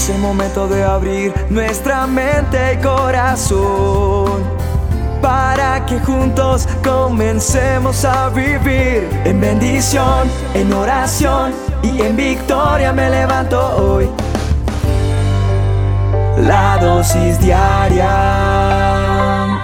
[0.00, 4.42] Es el momento de abrir nuestra mente y corazón
[5.20, 11.52] para que juntos comencemos a vivir en bendición, en oración
[11.82, 14.08] y en victoria me levanto hoy.
[16.46, 18.08] La dosis diaria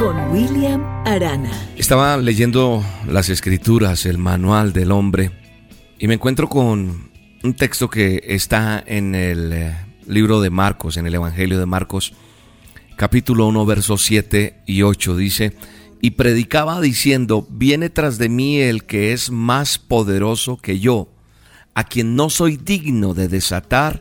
[0.00, 1.52] con William Arana.
[1.76, 5.30] Estaba leyendo las escrituras, el manual del hombre,
[5.96, 7.12] y me encuentro con
[7.44, 9.76] un texto que está en el eh,
[10.06, 12.12] libro de Marcos, en el Evangelio de Marcos,
[12.96, 15.16] capítulo 1, versos 7 y 8.
[15.16, 15.56] Dice,
[16.00, 21.08] y predicaba diciendo, viene tras de mí el que es más poderoso que yo,
[21.74, 24.00] a quien no soy digno de desatar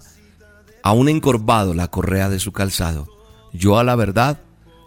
[0.83, 3.07] aún encorvado la correa de su calzado.
[3.53, 4.41] Yo a la verdad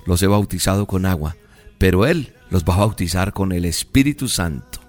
[0.05, 1.37] los he bautizado con agua,
[1.79, 4.80] pero él los va a bautizar con el Espíritu Santo.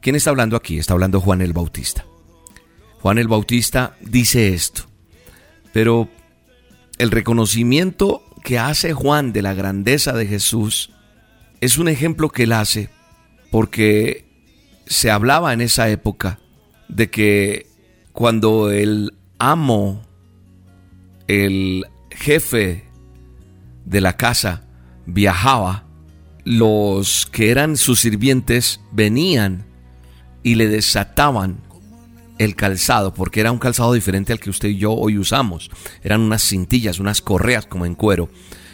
[0.00, 0.78] ¿Quién está hablando aquí?
[0.78, 2.04] Está hablando Juan el Bautista.
[3.00, 4.89] Juan el Bautista dice esto,
[5.72, 6.08] pero
[6.98, 10.92] el reconocimiento que hace Juan de la grandeza de Jesús
[11.60, 12.90] es un ejemplo que él hace
[13.50, 14.24] porque
[14.86, 16.40] se hablaba en esa época
[16.88, 17.66] de que
[18.12, 20.02] cuando el amo,
[21.26, 22.84] el jefe
[23.84, 24.64] de la casa,
[25.06, 25.84] viajaba,
[26.44, 29.66] los que eran sus sirvientes venían
[30.42, 31.60] y le desataban
[32.40, 35.70] el calzado, porque era un calzado diferente al que usted y yo hoy usamos.
[36.02, 38.30] Eran unas cintillas, unas correas como en cuero.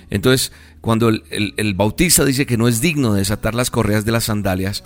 [0.09, 4.25] Entonces, cuando el, bautista dice que no es digno de desatar las correas de las
[4.25, 4.84] sandalias,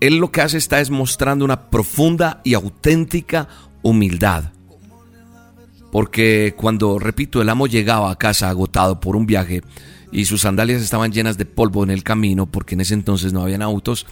[0.00, 3.48] él lo que hace está es mostrando una profunda y auténtica
[3.82, 4.52] humildad.
[5.92, 9.60] Porque cuando, repito, el amo llegaba a casa agotado por un viaje
[10.10, 13.42] y sus sandalias estaban llenas de polvo en el camino, porque en ese entonces no
[13.42, 14.06] habían autos,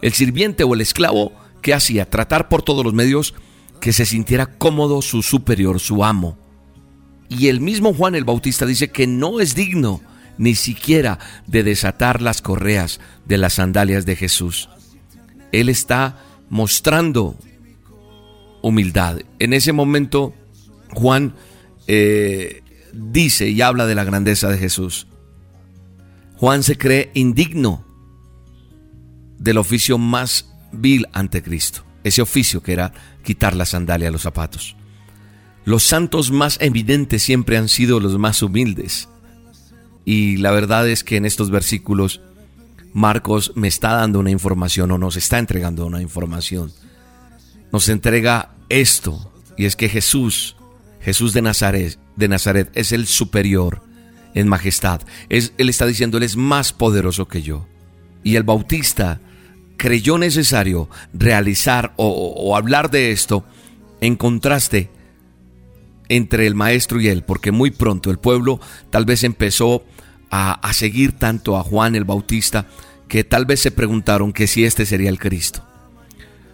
[0.00, 2.08] el sirviente o el esclavo ¿Qué hacía?
[2.08, 3.34] Tratar por todos los medios
[3.80, 6.38] que se sintiera cómodo su superior, su amo.
[7.28, 10.00] Y el mismo Juan el Bautista dice que no es digno
[10.38, 14.68] ni siquiera de desatar las correas de las sandalias de Jesús.
[15.52, 17.36] Él está mostrando
[18.62, 19.18] humildad.
[19.38, 20.34] En ese momento
[20.94, 21.34] Juan
[21.86, 22.62] eh,
[22.92, 25.06] dice y habla de la grandeza de Jesús.
[26.36, 27.84] Juan se cree indigno
[29.38, 32.92] del oficio más vil ante Cristo, ese oficio que era
[33.24, 34.76] quitar la sandalia a los zapatos.
[35.64, 39.08] Los santos más evidentes siempre han sido los más humildes.
[40.04, 42.22] Y la verdad es que en estos versículos
[42.94, 46.72] Marcos me está dando una información o nos está entregando una información.
[47.70, 50.56] Nos entrega esto, y es que Jesús,
[51.00, 53.82] Jesús de Nazaret, de Nazaret es el superior
[54.34, 55.02] en majestad.
[55.28, 57.66] Es, él está diciendo, Él es más poderoso que yo.
[58.22, 59.20] Y el Bautista
[59.78, 63.44] creyó necesario realizar o, hablar de esto
[64.02, 64.90] en contraste
[66.10, 69.84] entre el maestro y él, porque muy pronto el pueblo tal vez empezó
[70.30, 72.66] a, seguir tanto a Juan el Bautista
[73.08, 75.64] que tal vez se preguntaron que si este sería el Cristo.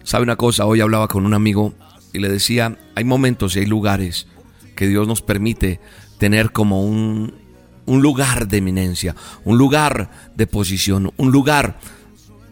[0.03, 0.65] ¿Sabe una cosa?
[0.65, 1.73] Hoy hablaba con un amigo
[2.13, 4.27] y le decía, hay momentos y hay lugares
[4.75, 5.79] que Dios nos permite
[6.19, 7.33] tener como un,
[7.85, 11.79] un lugar de eminencia, un lugar de posición, un lugar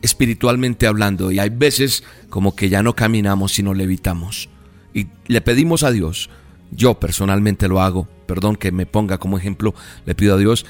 [0.03, 1.31] espiritualmente hablando.
[1.31, 4.49] Y hay veces como que ya no caminamos sino levitamos
[4.93, 6.29] y le pedimos a Dios,
[6.71, 9.73] yo personalmente lo hago, perdón que me ponga como ejemplo,
[10.05, 10.65] le pido a Dios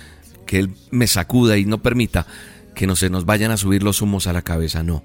[0.45, 2.25] que Él me sacuda y no permita
[2.75, 5.03] que no se nos vayan a subir los humos a la cabeza, no.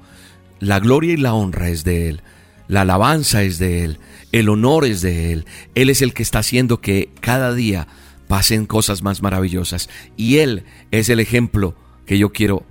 [0.60, 2.22] La gloria y la honra es de Él,
[2.68, 3.98] la alabanza es de Él,
[4.32, 7.88] el honor es de Él, Él es el que está haciendo que cada día
[8.26, 9.88] pasen cosas más maravillosas.
[10.16, 11.74] Y Él es el ejemplo
[12.06, 12.64] que yo quiero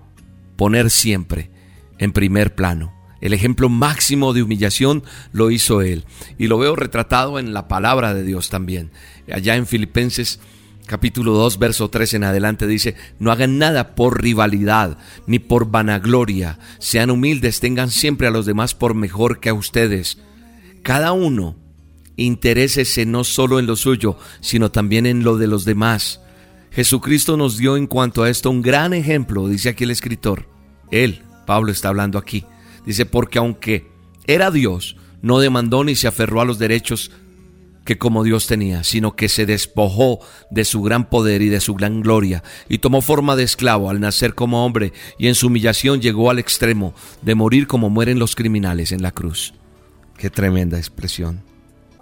[0.58, 1.50] poner siempre
[1.98, 2.94] en primer plano.
[3.22, 6.06] El ejemplo máximo de humillación lo hizo él.
[6.38, 8.92] Y lo veo retratado en la palabra de Dios también.
[9.32, 10.40] Allá en Filipenses
[10.86, 14.98] capítulo 2, verso 3 en adelante dice, no hagan nada por rivalidad
[15.28, 16.60] ni por vanagloria.
[16.80, 20.18] Sean humildes, tengan siempre a los demás por mejor que a ustedes.
[20.84, 21.58] Cada uno
[22.16, 26.22] interésese no solo en lo suyo, sino también en lo de los demás.
[26.78, 30.48] Jesucristo nos dio en cuanto a esto un gran ejemplo, dice aquí el escritor.
[30.92, 32.46] Él, Pablo está hablando aquí,
[32.86, 33.88] dice, porque aunque
[34.28, 37.10] era Dios, no demandó ni se aferró a los derechos
[37.84, 40.20] que como Dios tenía, sino que se despojó
[40.52, 44.00] de su gran poder y de su gran gloria, y tomó forma de esclavo al
[44.00, 46.94] nacer como hombre, y en su humillación llegó al extremo
[47.24, 49.56] de morir como mueren los criminales en la cruz.
[50.16, 51.42] Qué tremenda expresión.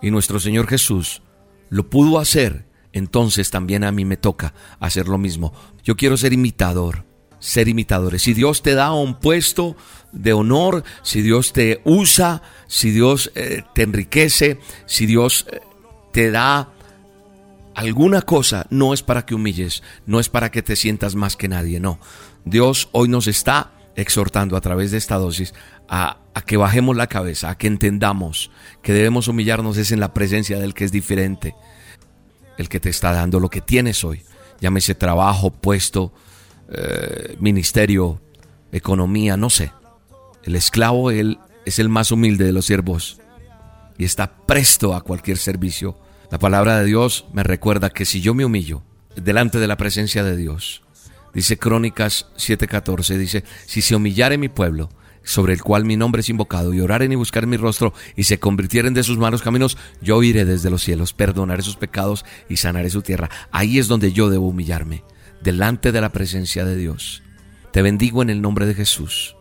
[0.02, 1.22] Y nuestro Señor Jesús
[1.70, 5.54] lo pudo hacer entonces también a mí me toca hacer lo mismo.
[5.84, 7.04] Yo quiero ser imitador,
[7.40, 8.22] ser imitadores.
[8.22, 9.76] Si Dios te da un puesto
[10.14, 15.60] de honor, si Dios te usa, si Dios eh, te enriquece, si Dios eh,
[16.14, 16.70] te da
[17.76, 21.50] alguna cosa, no es para que humilles, no es para que te sientas más que
[21.50, 22.00] nadie, no.
[22.46, 25.54] Dios hoy nos está exhortando a través de esta dosis
[25.90, 28.52] a, a, que bajemos la cabeza, a que entendamos
[28.82, 31.56] que debemos humillarnos es en la presencia del que es diferente,
[32.58, 34.24] el que te está dando lo que tienes hoy,
[34.62, 36.14] llámese trabajo, puesto,
[36.70, 38.22] eh, ministerio,
[38.72, 39.72] economía, no sé.
[40.44, 43.20] El esclavo, él es el más humilde de los siervos
[43.98, 45.98] y está presto a cualquier servicio.
[46.32, 48.84] La palabra de Dios me recuerda que si yo me humillo
[49.16, 50.84] delante de la presencia de Dios,
[51.34, 54.90] dice Crónicas 7:14, dice, si se humillare mi pueblo,
[55.26, 58.40] sobre el cual mi nombre es invocado, y oraren y buscar mi rostro, y se
[58.40, 62.90] convirtieren de sus malos caminos, yo iré desde los cielos, perdonaré sus pecados y sanaré
[62.90, 63.30] su tierra.
[63.52, 65.04] Ahí es donde yo debo humillarme,
[65.42, 67.24] delante de la presencia de Dios.
[67.72, 69.36] Te bendigo en el nombre de Jesús.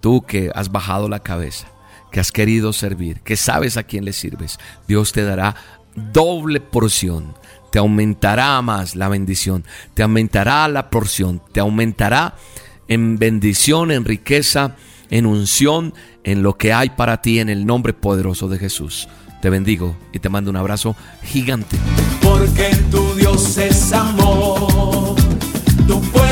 [0.00, 1.66] Tú que has bajado la cabeza,
[2.12, 5.56] que has querido servir, que sabes a quién le sirves, Dios te dará
[6.12, 7.34] doble porción.
[7.70, 9.64] Te aumentará más la bendición,
[9.94, 12.36] te aumentará la porción, te aumentará
[12.86, 14.76] en bendición, en riqueza,
[15.12, 15.94] en unción,
[16.24, 19.08] en lo que hay para ti en el nombre poderoso de Jesús.
[19.42, 21.76] Te bendigo y te mando un abrazo gigante.
[22.22, 25.14] Porque tu Dios es amor,
[25.86, 26.31] tú puedes,